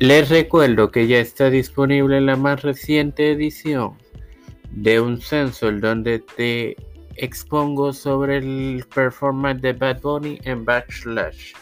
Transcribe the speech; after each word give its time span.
Les 0.00 0.30
recuerdo 0.30 0.90
que 0.90 1.06
ya 1.06 1.18
está 1.18 1.50
disponible 1.50 2.22
la 2.22 2.34
más 2.34 2.62
reciente 2.62 3.32
edición 3.32 3.98
de 4.70 4.98
un 4.98 5.20
sensor 5.20 5.78
donde 5.78 6.20
te 6.20 6.74
expongo 7.16 7.92
sobre 7.92 8.38
el 8.38 8.86
performance 8.94 9.60
de 9.60 9.74
Bad 9.74 10.00
Bunny 10.00 10.38
en 10.44 10.64
Backslash. 10.64 11.52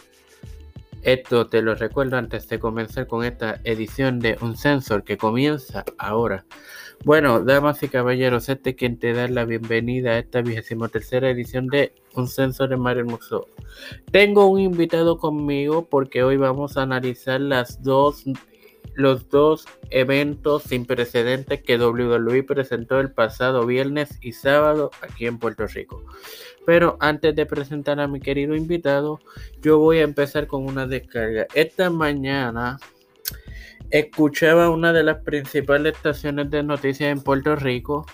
Esto 1.01 1.47
te 1.47 1.61
lo 1.61 1.75
recuerdo 1.75 2.17
antes 2.17 2.47
de 2.49 2.59
comenzar 2.59 3.07
con 3.07 3.23
esta 3.23 3.61
edición 3.63 4.19
de 4.19 4.37
un 4.41 4.57
sensor 4.57 5.03
que 5.03 5.17
comienza 5.17 5.85
ahora. 5.97 6.45
Bueno, 7.05 7.41
damas 7.41 7.81
y 7.83 7.87
caballeros, 7.87 8.49
este 8.49 8.71
es 8.71 8.75
quien 8.75 8.99
te 8.99 9.13
da 9.13 9.29
la 9.29 9.45
bienvenida 9.45 10.11
a 10.11 10.19
esta 10.19 10.41
vigésima 10.41 10.89
tercera 10.89 11.29
edición 11.29 11.67
de 11.67 11.93
Un 12.15 12.27
Sensor 12.27 12.67
de 12.67 12.75
Mario 12.75 13.05
Museo. 13.05 13.47
Tengo 14.11 14.47
un 14.47 14.59
invitado 14.59 15.17
conmigo 15.17 15.87
porque 15.89 16.23
hoy 16.23 16.35
vamos 16.35 16.75
a 16.75 16.81
analizar 16.81 17.39
las 17.39 17.81
dos, 17.81 18.25
los 18.99 19.29
dos 19.29 19.65
eventos 19.91 20.63
sin 20.63 20.85
precedentes 20.85 21.63
que 21.63 21.77
WWE 21.77 22.43
presentó 22.43 22.99
el 22.99 23.11
pasado 23.11 23.65
viernes 23.65 24.19
y 24.21 24.33
sábado 24.33 24.91
aquí 25.01 25.25
en 25.25 25.39
Puerto 25.39 25.65
Rico. 25.67 26.03
Pero 26.65 26.97
antes 26.99 27.33
de 27.33 27.45
presentar 27.45 28.01
a 28.01 28.09
mi 28.09 28.19
querido 28.19 28.55
invitado, 28.55 29.21
yo 29.61 29.79
voy 29.79 29.99
a 29.99 30.03
empezar 30.03 30.47
con 30.47 30.65
una 30.65 30.85
descarga. 30.85 31.47
Esta 31.53 31.89
mañana 31.89 32.77
escuchaba 33.89 34.69
una 34.69 34.91
de 34.91 35.03
las 35.03 35.23
principales 35.23 35.95
estaciones 35.95 36.51
de 36.51 36.61
noticias 36.61 37.09
en 37.09 37.21
Puerto 37.21 37.55
Rico, 37.55 38.05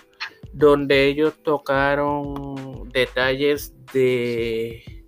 donde 0.54 1.06
ellos 1.06 1.34
tocaron 1.42 2.90
detalles 2.92 3.74
de, 3.92 5.04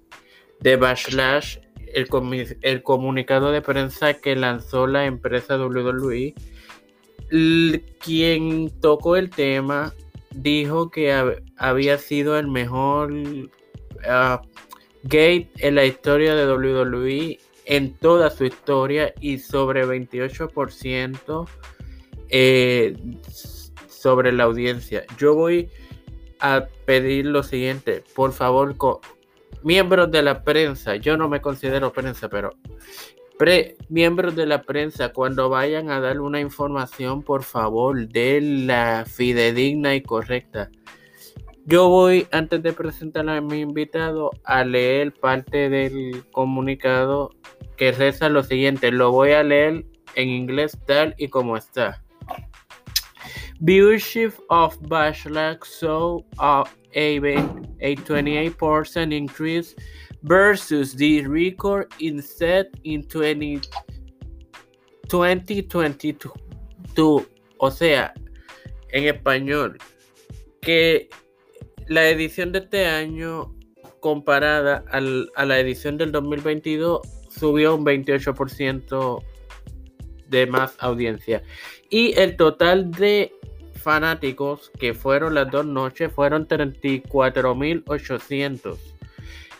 de 0.59 0.75
Backlash, 0.75 1.59
el, 1.93 2.57
el 2.61 2.83
comunicado 2.83 3.51
de 3.51 3.61
prensa 3.61 4.13
que 4.15 4.35
lanzó 4.35 4.87
la 4.87 5.05
empresa 5.05 5.57
WWE. 5.57 6.33
Quien 7.99 8.71
tocó 8.79 9.15
el 9.15 9.29
tema 9.29 9.93
dijo 10.31 10.89
que 10.89 11.41
había 11.57 11.97
sido 11.97 12.37
el 12.37 12.47
mejor 12.47 13.11
uh, 13.11 14.39
gate 15.03 15.49
en 15.57 15.75
la 15.75 15.85
historia 15.85 16.35
de 16.35 16.51
WWE 16.51 17.39
en 17.65 17.93
toda 17.95 18.29
su 18.29 18.45
historia 18.45 19.13
y 19.19 19.39
sobre 19.39 19.85
28% 19.85 21.47
eh, 22.29 22.95
sobre 23.89 24.31
la 24.31 24.43
audiencia. 24.43 25.05
Yo 25.17 25.35
voy 25.35 25.69
a 26.39 26.67
pedir 26.85 27.25
lo 27.25 27.43
siguiente, 27.43 28.03
por 28.15 28.31
favor, 28.31 28.77
miembros 29.63 30.11
de 30.11 30.21
la 30.21 30.43
prensa, 30.43 30.95
yo 30.95 31.17
no 31.17 31.29
me 31.29 31.41
considero 31.41 31.91
prensa, 31.93 32.29
pero 32.29 32.51
miembros 33.89 34.35
de 34.35 34.45
la 34.45 34.63
prensa, 34.63 35.13
cuando 35.13 35.49
vayan 35.49 35.89
a 35.89 35.99
dar 35.99 36.19
una 36.19 36.39
información, 36.39 37.21
por 37.21 37.43
favor, 37.43 38.07
de 38.07 38.41
la 38.41 39.05
fidedigna 39.05 39.95
y 39.95 40.01
correcta. 40.01 40.69
Yo 41.65 41.89
voy, 41.89 42.27
antes 42.31 42.63
de 42.63 42.73
presentar 42.73 43.29
a 43.29 43.41
mi 43.41 43.59
invitado, 43.59 44.31
a 44.43 44.63
leer 44.63 45.13
parte 45.13 45.69
del 45.69 46.23
comunicado 46.31 47.31
que 47.75 47.91
reza 47.91 48.29
lo 48.29 48.41
siguiente. 48.41 48.91
Lo 48.91 49.11
voy 49.11 49.31
a 49.31 49.43
leer 49.43 49.85
en 50.15 50.29
inglés 50.29 50.77
tal 50.85 51.13
y 51.17 51.27
como 51.27 51.57
está. 51.57 52.03
Viewership 53.63 54.33
of 54.49 54.77
Bachelor 54.87 55.57
saw 55.63 56.19
a, 56.39 56.65
a 56.93 57.19
28% 57.19 59.13
increase 59.13 59.75
versus 60.23 60.93
the 60.93 61.25
record 61.25 61.91
in 61.99 62.21
set 62.21 62.67
in 62.83 63.03
20, 63.03 63.61
2022. 65.07 67.25
O 67.59 67.71
sea, 67.71 68.13
en 68.89 69.05
español, 69.05 69.77
que 70.61 71.09
la 71.87 72.09
edición 72.09 72.51
de 72.51 72.59
este 72.59 72.85
año 72.85 73.53
comparada 73.99 74.83
a 74.91 75.45
la 75.45 75.59
edición 75.59 75.97
del 75.97 76.11
2022 76.11 77.01
subió 77.29 77.75
un 77.75 77.85
28% 77.85 79.23
de 80.27 80.47
más 80.47 80.75
audiencia. 80.79 81.41
Y 81.89 82.13
el 82.19 82.35
total 82.35 82.91
de 82.91 83.31
fanáticos 83.87 84.69
que 84.77 84.93
fueron 84.93 85.33
las 85.33 85.49
dos 85.49 85.65
noches 85.65 86.11
fueron 86.11 86.45
34.800. 86.45 88.77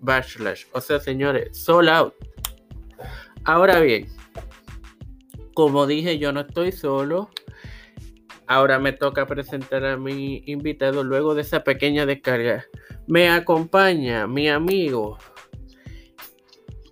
Backlash. 0.00 0.66
O 0.72 0.82
sea, 0.82 1.00
señores, 1.00 1.56
sold 1.56 1.88
out. 1.88 2.12
Ahora 3.44 3.80
bien, 3.80 4.08
como 5.54 5.86
dije, 5.86 6.18
yo 6.18 6.32
no 6.32 6.40
estoy 6.40 6.70
solo. 6.70 7.30
Ahora 8.46 8.78
me 8.78 8.92
toca 8.92 9.26
presentar 9.26 9.86
a 9.86 9.96
mi 9.96 10.42
invitado 10.44 11.02
luego 11.02 11.34
de 11.34 11.40
esa 11.40 11.64
pequeña 11.64 12.04
descarga. 12.04 12.66
Me 13.06 13.30
acompaña 13.30 14.26
mi 14.26 14.50
amigo 14.50 15.16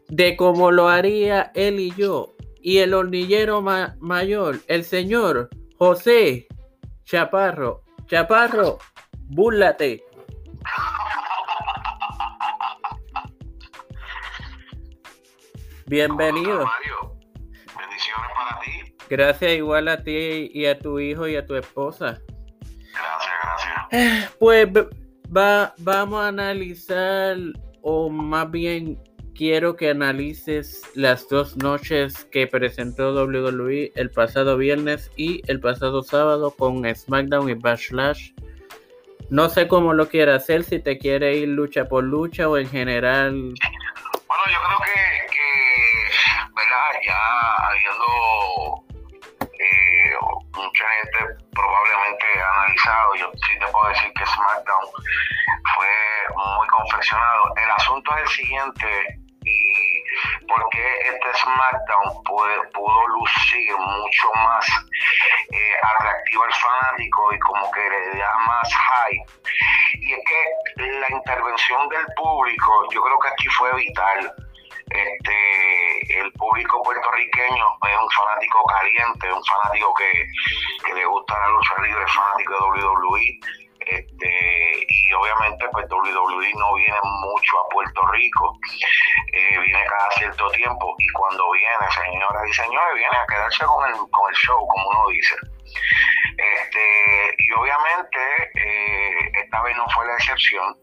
de 0.09 0.37
cómo 0.37 0.71
lo 0.71 0.89
haría 0.89 1.53
él 1.55 1.81
y 1.81 1.93
yo. 1.95 2.35
Y 2.61 2.79
el 2.79 2.95
hornillero 2.95 3.63
mayor, 3.63 4.61
el 4.69 4.85
señor 4.85 5.51
José 5.79 6.47
Chaparro. 7.05 7.83
Chaparro, 8.07 8.79
búrlate. 9.29 10.03
Bienvenido. 15.87 16.65
Bendiciones 17.77 18.31
para 18.35 18.61
ti. 18.61 18.97
Gracias 19.11 19.53
igual 19.53 19.89
a 19.89 20.03
ti 20.03 20.51
y 20.55 20.65
a 20.65 20.79
tu 20.79 20.99
hijo 20.99 21.29
y 21.29 21.37
a 21.37 21.47
tu 21.47 21.55
esposa. 21.57 22.23
Gracias, 22.93 23.91
gracias. 23.91 24.33
Pues 24.39 24.69
va, 25.37 25.75
vamos 25.79 26.23
a 26.23 26.29
analizar, 26.29 27.37
o 27.83 28.09
más 28.09 28.51
bien 28.51 28.99
quiero 29.35 29.77
que 29.77 29.91
analices 29.91 30.83
las 30.95 31.29
dos 31.29 31.57
noches 31.57 32.25
que 32.27 32.47
presentó 32.47 33.13
WWE 33.13 33.93
el 33.97 34.11
pasado 34.11 34.57
viernes 34.57 35.11
y 35.17 35.43
el 35.51 35.61
pasado 35.61 36.03
sábado 36.03 36.55
con 36.57 36.85
SmackDown 36.85 37.51
y 37.51 37.55
Backlash. 37.55 38.33
No 39.31 39.49
sé 39.49 39.69
cómo 39.69 39.93
lo 39.95 40.09
quiere 40.09 40.33
hacer, 40.33 40.65
si 40.65 40.79
te 40.79 40.99
quiere 40.99 41.37
ir 41.37 41.49
lucha 41.49 41.87
por 41.87 42.05
lucha 42.05 42.49
o 42.49 42.57
en 42.57 42.69
general. 42.69 43.33
Bueno, 43.33 44.45
yo 44.47 44.59
creo 44.67 44.79
que, 44.85 45.39
¿verdad? 46.55 46.91
Ya 47.05 47.19
habiendo 47.69 48.85
mucha 50.53 50.85
gente 50.85 51.19
probablemente 51.53 52.27
analizado, 52.53 53.15
yo 53.17 53.31
sí 53.35 53.59
te 53.59 53.67
puedo 53.67 53.89
decir 53.89 54.13
que 54.15 54.27
SmackDown 54.27 54.87
fue 55.75 55.87
muy 56.37 56.69
confeccionado. 56.69 57.45
El 57.57 57.71
asunto 57.71 58.17
es 58.17 58.23
el 58.23 58.29
siguiente, 58.29 59.21
porque 60.55 60.99
este 61.05 61.35
SmackDown 61.35 62.23
pudo, 62.25 63.09
lucir 63.09 63.77
mucho 63.77 64.29
más 64.35 64.67
eh, 65.53 65.75
atractivo 65.97 66.45
al 66.45 66.53
fanático 66.53 67.35
y 67.35 67.39
como 67.41 67.71
que 67.71 67.81
le 67.81 68.19
da 68.19 68.35
más 68.47 68.69
hype. 68.69 69.33
Y 70.01 70.13
es 70.13 70.21
que 70.27 70.83
la 70.83 71.11
intervención 71.11 71.89
del 71.89 72.07
público, 72.17 72.89
yo 72.93 73.03
creo 73.03 73.19
que 73.19 73.29
aquí 73.29 73.49
fue 73.49 73.75
vital 73.77 74.35
este 74.91 76.21
el 76.21 76.31
público 76.33 76.83
puertorriqueño 76.83 77.67
es 77.89 77.99
un 77.99 78.11
fanático 78.11 78.65
caliente, 78.65 79.33
un 79.33 79.45
fanático 79.45 79.95
que, 79.95 80.93
le 80.95 81.05
gusta 81.07 81.39
la 81.39 81.49
lucha 81.49 81.75
libre, 81.83 82.07
fanático 82.07 82.53
de 82.53 82.85
WWE. 82.85 83.64
Este, 83.95 84.87
y 84.89 85.13
obviamente 85.13 85.69
pues 85.73 85.87
WWE 85.91 86.53
no 86.57 86.75
viene 86.75 86.99
mucho 87.03 87.61
a 87.61 87.69
Puerto 87.69 88.07
Rico, 88.09 88.59
eh, 89.33 89.59
viene 89.59 89.85
cada 89.87 90.11
cierto 90.13 90.51
tiempo 90.51 90.95
y 90.99 91.09
cuando 91.13 91.51
viene, 91.53 91.91
señoras 91.95 92.49
y 92.49 92.53
señores, 92.53 92.95
viene 92.95 93.17
a 93.17 93.27
quedarse 93.27 93.65
con 93.65 93.89
el, 93.89 93.95
con 94.11 94.29
el 94.29 94.37
show, 94.37 94.67
como 94.67 94.89
uno 94.91 95.09
dice. 95.11 95.35
Este, 96.37 97.35
y 97.39 97.53
obviamente 97.53 98.19
eh, 98.55 99.31
esta 99.45 99.63
vez 99.63 99.77
no 99.77 99.87
fue 99.95 100.07
la 100.07 100.15
excepción 100.15 100.77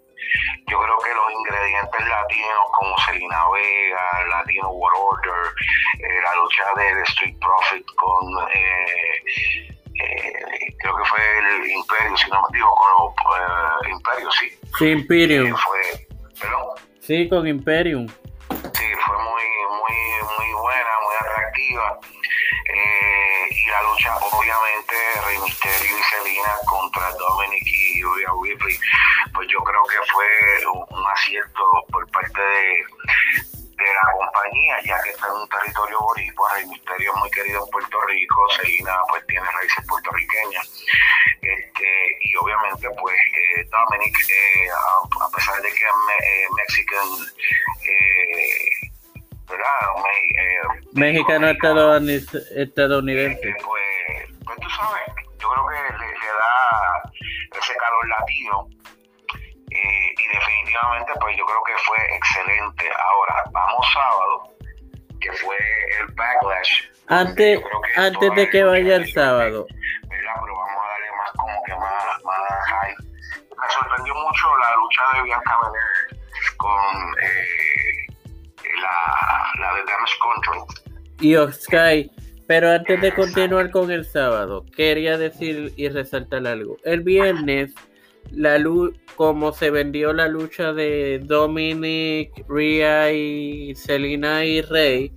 yo 0.67 0.79
creo 0.79 0.97
que 0.99 1.13
los 1.13 1.31
ingredientes 1.31 2.07
latinos 2.07 2.65
como 2.79 2.97
Selena 2.99 3.49
Vega, 3.49 4.25
Latino 4.29 4.69
World 4.69 4.97
Order, 4.97 5.53
eh, 5.99 6.21
la 6.23 6.35
lucha 6.35 6.63
de 6.77 7.01
Street 7.03 7.35
Profit 7.39 7.85
con, 7.95 8.49
eh, 8.53 9.23
Imperio, 12.01 12.17
si 12.17 12.29
no 12.31 12.41
me 12.41 12.57
digo, 12.57 12.75
con 12.75 12.91
los 12.91 13.89
Imperios, 13.89 14.35
sí. 14.39 14.59
Sí, 14.77 14.87
Imperium. 14.89 15.55
fue, 15.55 16.07
Sí, 17.01 17.29
con 17.29 17.47
Imperium. 17.47 18.07
Sí, 18.07 18.85
fue 19.05 19.17
muy, 19.17 19.43
muy, 19.69 19.95
muy 20.37 20.61
buena, 20.61 20.89
muy 21.03 21.15
atractiva. 21.19 21.99
y 23.51 23.67
la 23.69 23.81
lucha 23.83 24.15
obviamente, 24.17 24.95
Rey 25.25 25.37
Mysterio 25.43 25.97
y 25.97 26.03
Selena 26.03 26.53
contra 26.65 27.11
Dominic 27.11 27.63
y 27.65 28.01
Rhea 28.01 28.31
Ripley, 28.43 28.77
pues 29.33 29.47
yo 29.49 29.59
creo 29.63 29.83
que 29.85 29.97
fue 30.11 30.25
un, 30.73 31.07
acierto 31.11 31.63
por 31.91 32.09
parte 32.11 32.41
de, 32.41 32.85
compañía, 34.31 34.75
ya 34.83 34.99
que 35.01 35.09
está 35.09 35.27
en 35.27 35.33
un 35.33 35.49
territorio 35.49 35.99
boricua, 35.99 36.53
Rey 36.55 36.65
Misterio 36.65 37.11
es 37.13 37.19
muy 37.19 37.29
querido 37.31 37.65
en 37.65 37.71
Puerto 37.71 37.99
Rico, 38.07 38.47
Selena 38.55 38.95
pues 39.09 39.27
tiene 39.27 39.45
raíces 39.51 39.85
puertorriqueñas, 39.87 40.85
este, 41.41 42.17
y 42.21 42.33
obviamente 42.35 42.87
pues 42.99 43.15
eh, 43.15 43.67
Dominic, 43.69 44.17
eh, 44.29 44.69
a, 44.71 45.01
pesar 45.35 45.61
de 45.61 45.69
que 45.69 45.75
es 45.75 45.95
me, 46.07 46.15
eh, 46.15 46.47
mexican, 46.55 47.07
¿verdad? 49.49 49.81
mexicano 50.93 51.49
estadounidense. 51.49 52.39
pues, 53.65 54.29
pues 54.45 54.59
tú 54.59 54.69
sabes, 54.69 55.01
yo 55.39 55.49
creo 55.49 55.67
que 55.67 55.75
le, 55.97 56.07
le 56.07 56.27
da 56.27 57.01
ese 57.59 57.75
calor 57.75 58.07
latino 58.07 58.69
definitivamente 60.31 61.11
pues 61.19 61.37
yo 61.37 61.45
creo 61.45 61.63
que 61.63 61.77
fue 61.83 61.97
excelente. 62.15 62.89
Ahora, 62.97 63.43
vamos 63.51 63.87
sábado, 63.93 64.55
que 65.19 65.31
fue 65.33 65.57
el 65.99 66.07
backlash. 66.15 66.83
Antes, 67.07 67.61
antes 67.97 68.35
de 68.35 68.49
que 68.49 68.63
vaya 68.63 68.95
el 68.95 69.11
sábado. 69.11 69.67
¿verdad? 69.67 70.33
Pero 70.41 70.55
vamos 70.55 70.83
a 70.83 70.87
darle 70.87 71.11
más 71.17 71.31
como 71.31 71.63
que 71.63 71.75
más, 71.75 72.23
más 72.23 72.95
Me 73.49 73.69
sorprendió 73.69 74.15
mucho 74.15 74.57
la 74.57 74.75
lucha 74.75 75.01
de 75.13 75.23
Bianca 75.23 75.59
Belair 75.61 76.21
con 76.57 76.95
eh, 77.21 78.07
la, 78.81 79.59
la 79.59 79.75
de 79.75 79.83
Damage 79.83 80.17
Control. 80.19 80.65
Y 81.19 81.51
Sky. 81.51 82.11
Pero 82.47 82.69
antes 82.69 82.99
de 82.99 83.13
continuar 83.13 83.71
con 83.71 83.91
el 83.91 84.03
sábado, 84.03 84.65
quería 84.75 85.17
decir 85.17 85.71
y 85.77 85.87
resaltar 85.87 86.45
algo. 86.45 86.75
El 86.83 87.01
viernes 87.01 87.73
la 88.29 88.57
como 89.15 89.51
se 89.51 89.71
vendió 89.71 90.13
la 90.13 90.27
lucha 90.27 90.73
de 90.73 91.19
Dominic, 91.23 92.31
Rhea 92.47 93.11
y 93.11 93.75
Selina 93.75 94.45
y 94.45 94.61
Rey, 94.61 95.13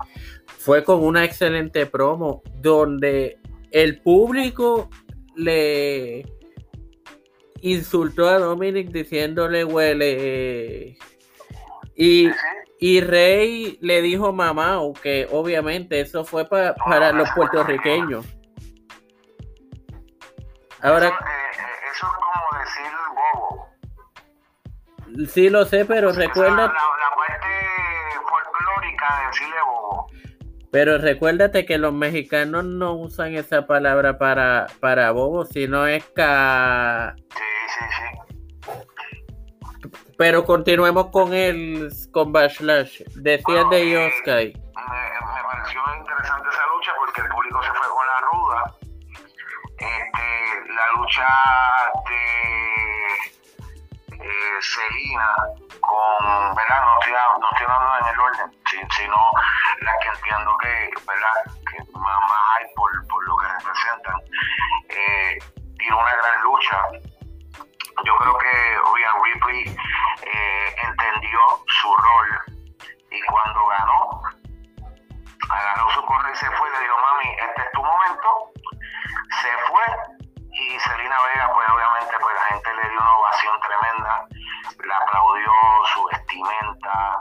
fue 0.47 0.83
con 0.85 1.03
una 1.03 1.25
excelente 1.25 1.87
promo 1.87 2.43
donde 2.61 3.39
el 3.71 4.01
público 4.01 4.89
le 5.37 6.25
insultó 7.61 8.29
a 8.29 8.39
Dominic 8.39 8.91
diciéndole 8.91 9.65
huele 9.65 10.99
y, 11.97 12.29
y 12.79 13.01
Rey 13.01 13.79
le 13.81 14.03
dijo 14.03 14.33
mamá, 14.33 14.81
que 15.03 15.29
obviamente 15.31 16.01
eso 16.01 16.25
fue 16.25 16.49
para 16.49 17.13
los 17.13 17.29
puertorriqueños. 17.31 18.27
Ahora, 20.81 21.17
Sí 25.29 25.49
lo 25.49 25.65
sé, 25.65 25.85
pero 25.85 26.13
recuerda... 26.13 26.67
La, 26.67 26.73
parte 26.73 27.49
folclórica 28.29 29.19
de 29.19 29.27
decirle 29.27 29.57
bobo. 29.67 30.07
Pero 30.71 30.99
recuérdate 30.99 31.65
que 31.65 31.79
los 31.79 31.93
mexicanos 31.93 32.65
no 32.65 32.95
usan 32.95 33.35
esa 33.35 33.67
palabra 33.67 34.19
para, 34.19 34.67
para 34.81 35.13
bobo, 35.13 35.45
sino 35.45 35.87
es 35.87 36.05
ca... 36.15 37.15
Sí, 37.17 37.43
sí, 37.69 37.85
sí. 37.91 38.25
Pero 40.17 40.45
continuemos 40.45 41.11
con 41.11 41.35
el 41.35 41.91
con 42.13 42.33
Bashlash. 42.33 43.03
Decías 43.17 43.71
de 43.71 43.91
Yoskai. 43.91 44.53
Me, 44.53 44.53
me, 44.53 45.43
pareció 45.51 45.81
interesante 45.99 46.49
esa 46.49 46.67
lucha 46.67 46.93
porque 46.99 47.21
el 47.21 47.29
público 47.29 47.63
se 47.63 47.69
fue 47.71 47.89
con 47.89 48.07
la 48.07 48.21
ruda. 48.21 48.75
Este, 49.79 50.73
la 50.73 50.93
lucha 50.97 51.27
de 52.09 52.24
Selina 54.65 55.37
con, 55.81 56.55
¿verdad? 56.55 56.81
No 56.85 56.99
estoy, 57.01 57.13
no 57.13 57.49
estoy 57.53 57.67
hablando 57.67 57.99
en 57.99 58.15
el 58.15 58.21
orden, 58.21 58.53
sino 58.97 59.17
las 59.81 59.95
que 60.03 60.09
entiendo 60.09 60.57
que, 60.59 60.91
¿verdad? 61.07 61.35
Que 61.71 61.99
más, 61.99 62.21
vestimenta, 86.35 87.21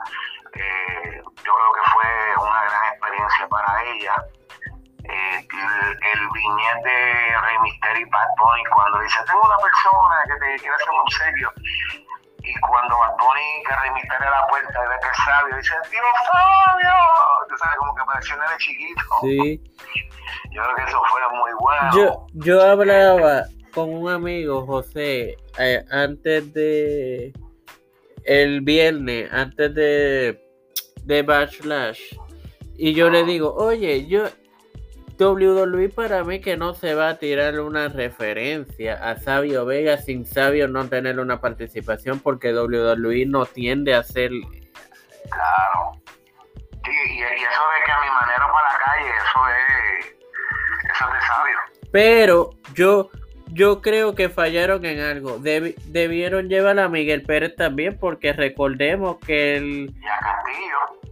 eh, 0.56 1.22
yo 1.24 1.54
creo 1.54 1.72
que 1.74 1.92
fue 1.92 2.48
una 2.48 2.64
gran 2.64 2.94
experiencia 2.94 3.48
para 3.48 3.84
ella. 3.84 4.16
Eh, 5.04 5.36
el, 5.38 5.90
el 5.92 6.30
viñete 6.34 6.90
de 6.90 7.42
Rey 7.42 7.58
Mysterio 7.62 8.08
y 8.08 8.10
Bad 8.10 8.28
Bunny 8.38 8.64
cuando 8.74 9.00
dice, 9.02 9.20
tengo 9.28 9.42
una 9.44 9.58
persona 9.58 10.16
que 10.26 10.34
te 10.34 10.60
quiere 10.62 10.76
hacer 10.76 10.90
un 10.90 11.12
serio, 11.12 11.52
y 12.40 12.54
cuando 12.62 12.98
Bad 12.98 13.18
Bunny 13.20 13.64
que 13.68 13.76
Rey 13.76 13.92
Mysterio 13.92 14.28
a 14.28 14.32
la 14.32 14.48
puerta 14.48 14.72
y 14.74 14.88
ve 14.88 14.96
que 15.02 15.10
es 15.10 15.18
sabio, 15.26 15.58
dice, 15.58 15.76
¡Tío 15.92 16.02
Fabio! 16.32 16.96
Tú 17.50 17.58
sabes, 17.58 17.76
como 17.78 17.96
que 17.96 18.04
pareció 18.06 18.36
un 18.36 18.58
chiquito. 18.58 19.02
Sí. 19.22 19.62
Yo 20.52 20.64
creo 20.64 20.76
que 20.76 20.84
eso 20.84 21.04
fue 21.10 21.22
muy 21.38 21.52
bueno. 21.60 21.90
Yo, 21.94 22.28
yo 22.34 22.62
hablaba 22.62 23.44
con 23.74 23.90
un 23.90 24.10
amigo, 24.10 24.66
José, 24.66 25.36
eh, 25.58 25.84
antes 25.92 26.54
de 26.54 27.34
el 28.26 28.62
viernes, 28.62 29.32
antes 29.32 29.74
de, 29.74 30.42
de 31.04 31.22
Backlash, 31.22 32.16
y 32.76 32.94
yo 32.94 33.10
le 33.10 33.24
digo, 33.24 33.54
oye, 33.54 34.08
yo 34.08 34.26
WWE 35.20 35.90
para 35.90 36.24
mí 36.24 36.42
que 36.42 36.58
no 36.58 36.74
se 36.74 36.96
va 36.96 37.10
a 37.10 37.18
tirar 37.20 37.60
una 37.60 37.88
referencia 37.88 38.96
a 38.96 39.16
Sabio 39.18 39.66
Vega 39.66 39.98
sin 39.98 40.26
Sabio 40.26 40.68
no 40.68 40.90
tener 40.90 41.20
una 41.20 41.40
participación 41.40 42.20
porque 42.20 42.52
WWE 42.54 43.28
no 43.28 43.46
tiende 43.46 43.94
a 43.94 44.00
hacer 44.00 44.32
claro. 45.30 46.02
Sí, 46.84 46.92
y, 46.92 47.20
y, 47.20 47.22
eso 47.22 47.30
de 47.30 47.86
que 47.86 47.92
a 47.92 48.02
mi 48.02 48.10
manera 48.10 48.52
para 48.52 48.74
la 48.74 48.80
calle 48.80 49.08
eso 49.08 49.40
es 49.50 49.84
pero 51.94 52.50
yo, 52.74 53.12
yo 53.54 53.82
creo 53.82 54.16
que 54.16 54.30
fallaron 54.30 54.84
en 54.86 55.00
algo. 55.00 55.38
debieron 55.40 56.50
llevar 56.50 56.80
a 56.80 56.90
Miguel 56.90 57.22
Pérez 57.22 57.56
también, 57.56 57.98
porque 58.00 58.34
recordemos 58.34 59.18
que 59.20 59.56
el. 59.56 59.94
Y 60.02 60.06
a 60.06 60.20
Castillo. 60.20 61.04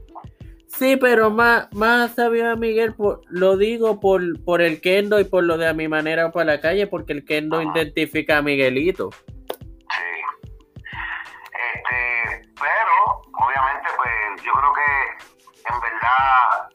Sí, 0.68 0.96
pero 0.96 1.30
más, 1.30 1.72
más 1.74 2.16
sabio 2.16 2.50
a 2.50 2.56
Miguel, 2.56 2.96
lo 3.30 3.58
digo 3.58 4.00
por, 4.00 4.44
por 4.44 4.62
el 4.62 4.82
Kendo 4.82 5.20
y 5.20 5.26
por 5.26 5.44
lo 5.44 5.58
de 5.58 5.68
a 5.68 5.74
mi 5.74 5.88
manera 5.88 6.32
para 6.32 6.56
la 6.56 6.62
calle, 6.62 6.88
porque 6.88 7.14
el 7.14 7.24
Kendo 7.24 7.62
identifica 7.62 8.38
a 8.38 8.42
Miguelito. 8.42 9.12
Sí. 9.12 10.02
Este, 11.76 12.50
pero, 12.60 13.22
obviamente, 13.46 13.90
pues 13.96 14.44
yo 14.44 14.52
creo 14.54 14.74
que 14.74 15.72
en 15.72 15.82
verdad 15.82 16.72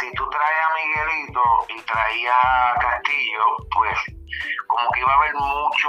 si 0.00 0.12
tú 0.12 0.28
traes 0.28 0.58
a 0.64 0.74
Miguelito 0.74 1.42
y 1.68 1.80
traías 1.82 2.34
a 2.44 2.74
Castillo, 2.80 3.44
pues 3.74 3.98
como 4.66 4.90
que 4.90 5.00
iba 5.00 5.12
a 5.12 5.16
haber 5.16 5.34
mucho, 5.34 5.88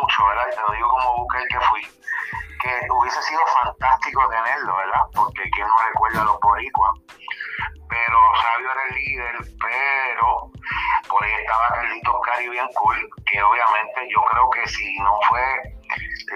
mucho, 0.00 0.26
¿verdad? 0.26 0.46
Y 0.50 0.54
te 0.54 0.62
lo 0.62 0.72
digo 0.72 0.88
como 0.88 1.16
busqué 1.18 1.38
que 1.48 1.60
fui, 1.60 1.82
que 2.60 2.86
hubiese 2.90 3.22
sido 3.22 3.40
fantástico 3.62 4.28
tenerlo, 4.28 4.76
¿verdad? 4.76 5.02
Porque 5.14 5.50
quién 5.50 5.66
no 5.66 5.76
recuerda 5.88 6.22
a 6.22 6.24
los 6.24 6.40
boricuas. 6.40 6.92
Pero 7.88 8.18
Sabio 8.40 8.72
era 8.72 8.84
el 8.88 8.94
líder, 8.94 9.36
pero 9.60 10.50
por 11.08 11.24
ahí 11.24 11.32
estaba 11.40 11.68
Carlitos 11.68 12.16
Caribbean 12.24 12.68
Cool, 12.74 13.10
que 13.26 13.42
obviamente 13.42 14.08
yo 14.08 14.22
creo 14.30 14.50
que 14.50 14.66
si 14.68 14.98
no 15.00 15.18
fue 15.28 15.42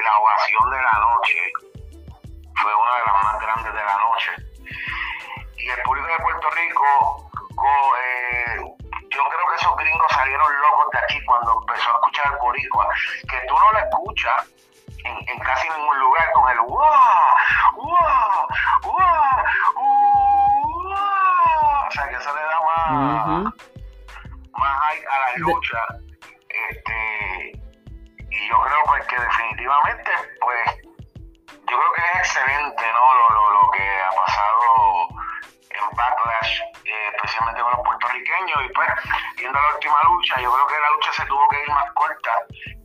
la 0.03 0.19
ovación 0.19 0.71
de 0.71 0.83
la 0.83 0.93
noche, 1.01 1.39
fue 2.57 2.75
una 2.75 2.97
de 2.97 3.05
las 3.07 3.25
más 3.25 3.41
grandes 3.41 3.73
de 3.73 3.85
la 3.85 3.97
noche 3.97 4.46
y 5.67 5.71
el 5.71 5.83
público 5.83 6.07
de 6.07 6.19
Puerto 6.21 6.49
Rico, 6.51 7.29
eh, 7.99 8.57
yo 9.11 9.23
creo 9.29 9.47
que 9.49 9.55
esos 9.57 9.77
gringos 9.77 10.13
salieron 10.13 10.61
locos 10.61 10.91
de 10.93 10.99
aquí 11.01 11.25
cuando 11.25 11.61
empezó 11.61 11.91
a 11.91 11.95
escuchar 11.95 12.33
el 12.33 12.39
boricua, 12.39 12.89
que 13.29 13.41
tú 13.49 13.55
no 13.55 13.73
lo 13.73 13.79
escuchas 13.79 14.47
en, 15.05 15.39
casi 15.41 15.69
ningún 15.71 15.99
lugar 15.99 16.31
con 16.35 16.49
el 16.51 16.59
wow, 16.61 16.79
wow, 17.75 18.47
wow, 18.85 18.95
o 21.87 21.91
sea 21.91 22.09
que 22.09 22.15
eso 22.15 22.35
le 22.35 22.43
da 22.43 22.61
más, 22.61 23.27
más 24.53 24.81
a 25.11 25.19
la 25.19 25.37
lucha, 25.39 25.79
este, 26.49 27.61
y 28.31 28.49
yo 28.49 28.61
creo 28.63 28.85
pues 28.87 29.05
que 29.07 29.19
definitivamente 29.19 30.13
pues 30.41 30.77
yo 31.69 31.77
creo 31.77 31.93
que 31.93 32.03
es 32.03 32.19
excelente 32.19 32.85
¿no? 32.93 33.15
lo, 33.15 33.31
lo, 33.31 33.63
lo 33.63 33.71
que 33.73 33.83
ha 33.83 34.11
pasado 34.11 34.66
en 35.77 35.97
Backlash, 35.97 36.61
eh, 36.85 37.11
especialmente 37.15 37.61
con 37.61 37.71
los 37.73 37.81
puertorriqueños. 37.85 38.59
Y 38.65 38.69
pues, 38.73 38.89
viendo 39.37 39.59
la 39.59 39.75
última 39.75 39.99
lucha, 40.05 40.41
yo 40.41 40.53
creo 40.53 40.67
que 40.67 40.81
la 40.81 40.91
lucha 40.91 41.13
se 41.13 41.27
tuvo 41.27 41.49
que 41.49 41.63
ir 41.63 41.71
más 41.71 41.93
corta 41.93 42.33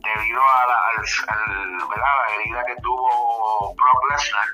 debido 0.04 0.42
a 0.42 0.66
la, 0.66 0.78
al, 0.88 1.88
¿verdad? 1.88 2.12
la 2.26 2.34
herida 2.34 2.64
que 2.66 2.76
tuvo 2.82 3.74
Brock 3.74 4.10
Lesnar. 4.10 4.48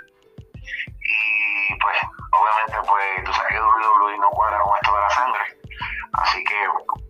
Y 1.01 1.75
pues, 1.81 1.97
obviamente, 2.33 2.77
pues 2.87 3.25
tú 3.25 3.33
sabes 3.33 3.49
que 3.49 3.61
WWE 3.61 4.19
no 4.19 4.31
cuadra 4.31 4.61
con 4.61 4.77
esto 4.77 4.95
de 4.95 5.01
la 5.01 5.11
sangre. 5.11 5.45
Así 6.13 6.45
que 6.45 6.57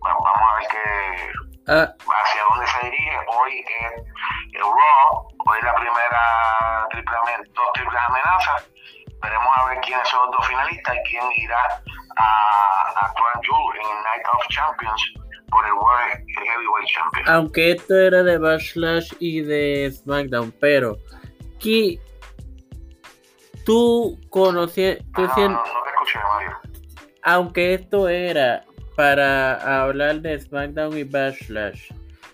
vamos 0.01 0.25
a 0.25 0.55
ver 0.55 0.67
qué, 0.69 1.31
ah. 1.67 1.93
hacia 2.23 2.43
dónde 2.49 2.67
se 2.67 2.79
dirige. 2.85 3.19
Hoy 3.27 3.65
es 3.67 3.91
el 4.53 4.61
Raw, 4.61 5.27
hoy 5.47 5.57
es 5.57 5.63
la 5.63 5.75
primera 5.75 6.87
triple, 6.91 7.15
dos 7.53 7.73
triples 7.73 8.01
amenazas 8.01 8.69
Veremos 9.21 9.49
a 9.57 9.69
ver 9.69 9.79
quiénes 9.81 10.07
son 10.07 10.25
los 10.27 10.37
dos 10.37 10.47
finalistas 10.47 10.95
y 10.95 11.09
quién 11.09 11.23
irá 11.37 11.81
a, 12.17 12.93
a 12.95 13.41
Jewel 13.41 13.79
en 13.81 14.03
Night 14.03 14.25
of 14.33 14.47
Champions 14.49 15.13
por 15.49 15.65
el 15.65 15.73
World 15.73 16.25
Heavyweight 16.27 16.89
Champion. 16.89 17.25
Aunque 17.27 17.71
esto 17.71 17.95
era 17.95 18.23
de 18.23 18.37
Backlash 18.37 19.13
y 19.19 19.41
de 19.41 19.91
SmackDown, 19.91 20.53
pero 20.59 20.97
¿qué, 21.59 21.99
tú 23.65 24.19
conocías... 24.29 24.99
no, 25.17 25.27
no, 25.27 25.49
no 25.49 25.63
te 25.63 25.89
escuché, 25.89 26.19
Mario. 26.19 26.57
Aunque 27.23 27.73
esto 27.73 28.07
era 28.07 28.63
para 28.95 29.83
hablar 29.83 30.21
de 30.21 30.39
SmackDown 30.39 30.97
y 30.97 31.03
Backlash. 31.03 31.91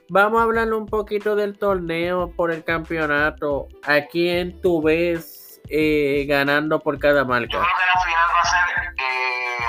Vamos 0.09 0.39
a 0.39 0.43
hablar 0.43 0.71
un 0.71 0.85
poquito 0.85 1.35
del 1.35 1.57
torneo 1.57 2.31
por 2.35 2.51
el 2.51 2.63
campeonato. 2.63 3.67
¿A 3.83 4.01
quién 4.01 4.61
tú 4.61 4.81
ves 4.81 5.34
eh, 5.69 6.25
ganando 6.27 6.79
por 6.79 6.99
cada 6.99 7.23
marca? 7.23 7.57
Yo 7.57 7.59
creo 7.59 7.75
que 7.77 7.85
la 7.85 8.01
final 8.01 8.25
va 8.35 8.41
a 8.41 8.45
ser, 8.45 8.93
eh, 8.97 9.65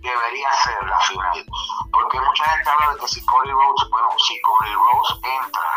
debería 0.00 0.52
ser 0.64 0.88
la 0.88 1.00
final, 1.00 1.46
porque 1.92 2.20
mucha 2.20 2.44
gente 2.44 2.70
habla 2.70 2.94
de 2.94 3.00
que 3.00 3.08
si 3.08 3.24
Cody 3.24 3.50
Rhodes, 3.50 3.90
bueno, 3.90 4.08
si 4.18 4.40
Cody 4.40 4.72
Rhodes 4.72 5.20
entra, 5.44 5.69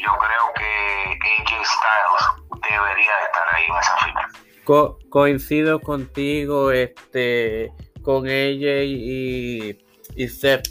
y 0.00 0.02
yo 0.02 0.10
creo 0.18 0.52
que 0.54 1.18
AJ 1.42 1.64
Styles 1.64 2.62
debería 2.70 3.12
estar 3.26 3.54
ahí 3.54 3.64
en 3.68 3.76
esa 3.76 3.96
final. 3.98 5.10
coincido 5.10 5.80
contigo, 5.80 6.70
este, 6.70 7.72
con 8.02 8.26
AJ 8.26 8.84
y, 8.84 9.78
y 10.16 10.28
Seth. 10.28 10.68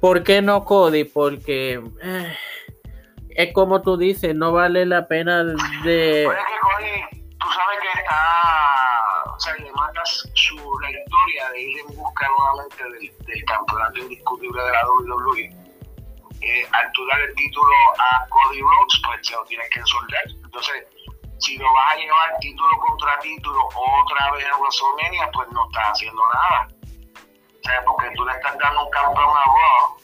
¿Por 0.00 0.22
qué 0.22 0.42
no 0.42 0.64
Cody? 0.64 1.04
Porque 1.04 1.82
eh, 2.02 2.36
es 3.30 3.52
como 3.52 3.82
tú 3.82 3.96
dices, 3.96 4.34
no 4.34 4.52
vale 4.52 4.84
la 4.86 5.08
pena 5.08 5.44
de... 5.44 6.24
Pues 6.26 6.38
es 6.38 6.44
que 6.44 6.60
Cody, 6.60 7.26
tú 7.38 7.46
sabes 7.50 7.78
que 7.80 8.00
está, 8.00 9.32
o 9.34 9.40
sea, 9.40 9.54
le 9.54 9.72
matas 9.72 10.30
su, 10.34 10.56
la 10.80 10.90
historia 10.90 11.50
de 11.52 11.60
ir 11.62 11.78
en 11.80 11.96
busca 11.96 12.28
nuevamente 12.38 12.84
del, 12.84 13.26
del 13.26 13.44
campeonato 13.44 13.98
indiscutible 14.00 14.62
de 14.62 14.72
la 14.72 14.86
WWE 14.88 15.64
al 16.72 16.92
tú 16.92 17.06
dar 17.06 17.20
el 17.20 17.34
título 17.34 17.74
a 17.98 18.26
Cody 18.28 18.60
Rhodes, 18.60 19.02
pues 19.04 19.26
se 19.26 19.34
lo 19.34 19.44
tienes 19.44 19.68
que 19.70 19.82
soldar. 19.84 20.24
Entonces, 20.44 20.86
si 21.38 21.56
lo 21.58 21.72
vas 21.72 21.94
a 21.94 21.96
llevar 21.96 22.38
título 22.40 22.78
contra 22.78 23.18
título 23.20 23.68
otra 23.74 24.30
vez 24.32 24.44
en 24.44 24.60
WrestleMania, 24.60 25.30
pues 25.32 25.48
no 25.52 25.66
estás 25.66 25.90
haciendo 25.90 26.22
nada. 26.32 26.68
O 27.14 27.62
sea, 27.62 27.84
porque 27.84 28.10
tú 28.14 28.24
le 28.24 28.32
estás 28.32 28.58
dando 28.58 28.84
un 28.84 28.90
campeón 28.90 29.30
a 29.36 29.44
Raw 29.44 29.96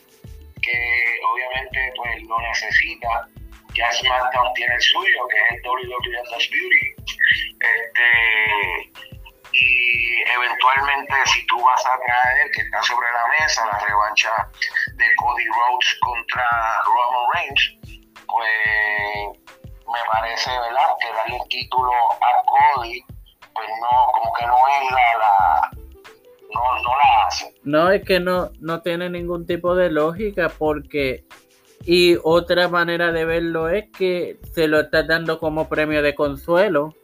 que 0.62 1.20
obviamente 1.32 1.92
pues 1.96 2.22
lo 2.24 2.40
necesita. 2.40 3.28
Ya 3.74 3.90
SmackDown 3.92 4.52
tiene 4.54 4.74
el 4.74 4.80
suyo, 4.80 5.28
que 5.28 5.36
es 5.36 5.50
el 5.52 5.70
WWE 5.70 6.22
Beauty. 6.50 6.94
Este, 7.60 8.92
y 9.60 10.22
eventualmente 10.22 11.14
si 11.26 11.46
tú 11.46 11.60
vas 11.62 11.84
a 11.86 11.98
traer 11.98 12.50
que 12.52 12.62
está 12.62 12.82
sobre 12.82 13.06
la 13.12 13.26
mesa 13.38 13.66
la 13.66 13.78
revancha 13.78 14.30
de 14.94 15.14
Cody 15.16 15.44
Rhodes 15.46 15.98
contra 16.00 16.44
Roman 16.84 17.26
Reigns 17.34 17.78
pues 18.26 19.38
me 19.86 20.00
parece 20.12 20.50
verdad 20.50 20.88
que 21.00 21.12
darle 21.12 21.36
el 21.36 21.48
título 21.48 21.92
a 22.12 22.74
Cody 22.74 23.04
pues 23.52 23.68
no 23.80 24.12
como 24.12 24.32
que 24.34 24.46
no 24.46 24.56
es 24.68 24.90
la, 24.92 25.18
la 25.18 25.70
no, 26.52 26.82
no 26.82 26.90
la 26.96 27.26
hace. 27.26 27.54
No 27.62 27.90
es 27.90 28.04
que 28.04 28.20
no 28.20 28.50
no 28.60 28.80
tiene 28.82 29.10
ningún 29.10 29.46
tipo 29.46 29.74
de 29.74 29.90
lógica 29.90 30.48
porque 30.48 31.24
y 31.84 32.16
otra 32.22 32.68
manera 32.68 33.12
de 33.12 33.24
verlo 33.24 33.68
es 33.68 33.90
que 33.90 34.38
se 34.52 34.68
lo 34.68 34.80
está 34.80 35.02
dando 35.02 35.38
como 35.38 35.68
premio 35.68 36.02
de 36.02 36.14
consuelo 36.14 36.94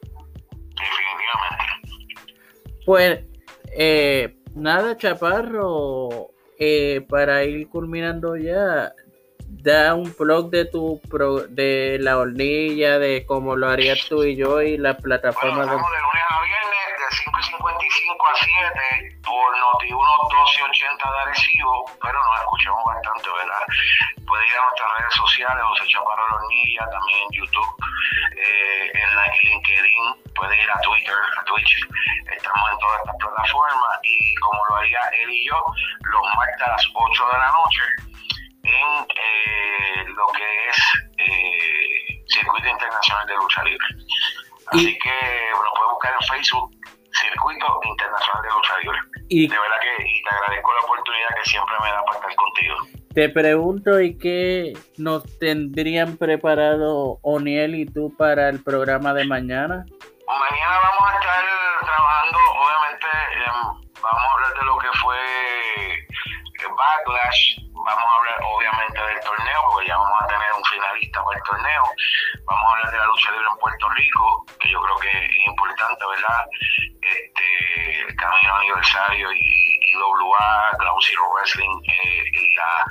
pues 2.87 3.21
eh, 3.77 4.37
nada, 4.55 4.97
Chaparro, 4.97 6.31
eh, 6.59 7.05
para 7.09 7.45
ir 7.45 7.69
culminando 7.69 8.37
ya, 8.37 8.93
da 9.49 9.95
un 9.95 10.15
blog 10.17 10.51
de 10.51 10.65
tu 10.67 11.01
de 11.51 11.99
la 12.01 12.19
hornilla, 12.19 12.99
de 12.99 13.27
cómo 13.27 13.57
lo 13.57 13.69
harías 13.69 14.07
tú 14.09 14.23
y 14.23 14.37
yo 14.37 14.63
y 14.63 14.79
la 14.79 14.97
plataforma. 14.97 15.63
de... 15.63 15.73
lunes 15.73 15.83
a 16.31 16.43
viernes, 16.43 16.81
de 16.99 17.17
5 17.25 17.39
y 17.39 17.45
55 17.45 18.27
a 18.27 18.35
7, 19.01 19.06
por 19.37 19.53
Noti 19.59 19.93
1 19.93 20.01
1280 20.01 21.13
de 21.13 21.19
Arecibo, 21.21 21.85
pero 22.01 22.17
nos 22.25 22.41
escuchamos 22.41 22.85
bastante, 22.87 23.29
¿verdad? 23.37 23.65
Puede 24.27 24.49
ir 24.49 24.57
a 24.57 24.65
nuestras 24.65 24.89
redes 24.97 25.15
sociales, 25.15 25.63
José 25.69 25.85
Chaparro 25.93 26.29
la 26.29 26.37
hornilla, 26.37 26.89
también 26.89 27.19
en 27.21 27.31
YouTube, 27.37 27.73
eh, 28.33 28.93
en 28.97 29.09
LinkedIn 29.45 30.33
puede 30.35 30.57
ir 30.57 30.71
a 30.71 30.81
Twitter, 30.81 31.21
a 31.37 31.45
Twitch, 31.45 31.85
estamos 32.33 32.65
en 32.73 32.79
todas 32.79 32.99
estas 33.05 33.17
plataformas 33.17 33.99
y 34.03 34.35
como 34.37 34.65
lo 34.71 34.77
haría 34.77 35.01
él 35.21 35.31
y 35.31 35.47
yo, 35.47 35.61
los 36.01 36.23
martes 36.35 36.63
a 36.63 36.71
las 36.71 36.87
8 36.95 37.27
de 37.29 37.39
la 37.39 37.53
noche 37.53 37.85
en 38.65 38.89
eh, 39.05 40.05
lo 40.17 40.27
que 40.33 40.69
es 40.69 40.79
eh, 41.19 42.25
Circuito 42.27 42.69
Internacional 42.69 43.27
de 43.27 43.35
Lucha 43.35 43.63
Libre. 43.65 43.87
Así 44.73 44.99
que 44.99 45.51
lo 45.53 45.73
puedes 45.75 45.93
buscar 45.93 46.15
en 46.21 46.27
Facebook, 46.27 46.76
Circuito 47.37 47.81
Internacional 47.85 48.43
de 48.43 48.49
Lucha 48.49 48.79
Libre. 48.83 48.99
Y, 49.29 49.49
de 49.49 49.59
verdad 49.59 49.77
que 49.81 50.05
y 50.09 50.23
te 50.23 50.35
agradezco 50.35 50.73
la 50.73 50.81
oportunidad 50.81 51.29
que 51.37 51.51
siempre 51.51 51.75
me 51.83 51.91
da 51.91 52.03
para 52.05 52.19
estar 52.19 52.35
contigo. 52.35 52.77
Te 53.13 53.29
pregunto, 53.29 54.01
¿y 54.01 54.17
qué 54.17 54.73
nos 54.97 55.25
tendrían 55.39 56.17
preparado 56.17 57.19
Oniel 57.23 57.75
y 57.75 57.87
tú 57.87 58.15
para 58.17 58.49
el 58.49 58.63
programa 58.63 59.13
de 59.13 59.27
mañana? 59.27 59.85
Mañana 60.27 60.79
vamos 60.81 61.13
a 61.13 61.19
estar 61.21 61.45
trabajando, 61.85 62.39
obviamente, 62.57 63.07
vamos 64.03 64.25
a 64.25 64.33
hablar 64.33 64.55
de 64.59 64.65
lo 64.65 64.79
que 64.79 64.89
fue 64.99 65.19
el 65.97 66.73
Backlash, 66.77 67.59
vamos 67.73 68.05
a 68.05 68.17
hablar 68.17 68.39
obviamente 68.55 69.01
del 69.01 69.21
torneo, 69.21 69.61
porque 69.71 69.89
ya 69.89 69.97
vamos 69.97 70.21
a 70.21 70.26
el 71.35 71.43
torneo, 71.43 71.85
vamos 72.45 72.65
a 72.65 72.73
hablar 72.73 72.93
de 72.93 72.99
la 72.99 73.07
lucha 73.07 73.31
libre 73.33 73.47
en 73.51 73.59
Puerto 73.59 73.89
Rico, 73.91 74.47
que 74.61 74.71
yo 74.71 74.81
creo 74.81 74.97
que 74.97 75.25
es 75.27 75.47
importante, 75.47 76.05
¿verdad? 76.07 76.45
Este, 77.03 78.01
el 78.09 78.17
camino 78.17 78.55
aniversario 78.57 79.33
y 79.33 79.79
IWA, 79.93 80.71
Ground 80.79 81.03
Zero 81.03 81.31
Wrestling 81.35 81.81
eh, 81.85 82.25
y 82.33 82.55
la 82.55 82.85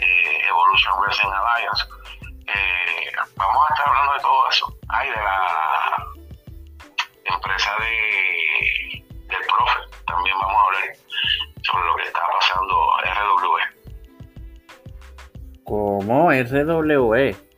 eh, 0.00 0.48
Evolution 0.48 0.94
Wrestling 1.00 1.30
Alliance. 1.30 1.84
Eh, 2.46 3.12
vamos 3.36 3.62
a 3.68 3.74
estar 3.74 3.88
hablando 3.88 4.12
de 4.12 4.20
todo 4.20 4.48
eso. 4.50 4.78
Hay 4.88 5.10
de 5.10 5.16
la 5.16 6.06
empresa 7.24 7.70
de, 7.78 9.04
del 9.28 9.46
profe, 9.46 9.78
también 10.06 10.36
vamos 10.38 10.56
a 10.56 10.64
hablar 10.64 10.96
sobre 11.62 11.86
lo 11.86 11.96
que 11.96 12.02
está 12.02 12.20
pasando 12.38 12.74
RW. 13.04 13.58
¿Cómo? 15.64 16.30
RW. 16.30 17.51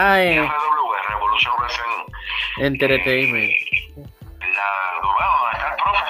Ah, 0.00 0.22
eh. 0.22 0.38
RW, 0.38 0.92
Revolution 1.08 1.52
Wrestling 1.58 2.04
Entertainment. 2.58 3.50
la, 4.54 4.70
está 5.52 5.68
el 5.70 5.76
profe. 5.82 6.04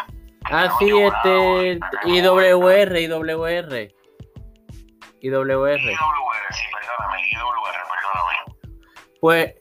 Ah, 0.45 0.69
sí, 0.79 0.91
este. 0.93 1.81
IWR, 2.05 3.01
IWR. 3.01 3.95
IWR. 5.23 5.23
IWR, 5.23 5.79
sí, 6.51 6.65
perdóname, 6.75 7.19
IWR, 7.33 7.79
perdóname. 7.89 8.37
Pues 9.23 9.55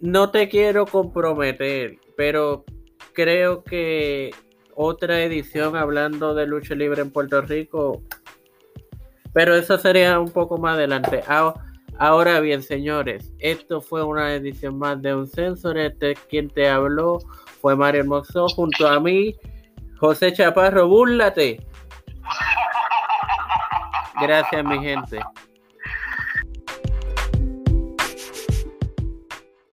no 0.00 0.30
te 0.32 0.48
quiero 0.48 0.86
comprometer, 0.86 2.00
pero 2.16 2.64
creo 3.12 3.62
que 3.62 4.34
otra 4.74 5.20
edición 5.20 5.76
hablando 5.76 6.34
de 6.34 6.48
lucha 6.48 6.74
libre 6.74 7.02
en 7.02 7.12
Puerto 7.12 7.40
Rico, 7.42 8.02
pero 9.32 9.54
eso 9.54 9.78
sería 9.78 10.18
un 10.18 10.32
poco 10.32 10.58
más 10.58 10.74
adelante. 10.74 11.22
Ahora 11.98 12.40
bien, 12.40 12.62
señores, 12.62 13.32
esto 13.38 13.80
fue 13.80 14.02
una 14.02 14.34
edición 14.34 14.78
más 14.78 15.00
de 15.00 15.14
un 15.14 15.26
sensor. 15.26 15.78
Este 15.78 16.14
quien 16.28 16.50
te 16.50 16.68
habló 16.68 17.18
fue 17.60 17.74
Mario 17.74 18.02
Hermoso 18.02 18.48
junto 18.48 18.86
a 18.86 19.00
mí, 19.00 19.34
José 19.98 20.32
Chaparro, 20.32 20.88
búrlate. 20.88 21.66
Gracias, 24.20 24.64
mi 24.64 24.78
gente. 24.78 25.20